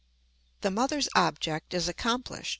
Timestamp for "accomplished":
1.87-2.49